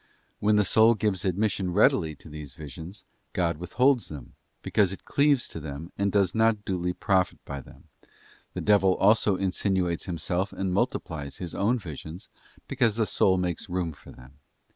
[0.39, 5.47] When the soul gives admission readily to these visions God withholds them, because it cleaves
[5.49, 7.83] to them and does not duly profit by them;
[8.55, 12.29] the devil also insinuates himself and multiplies his own visions,
[12.67, 14.39] because the soul makes room for them.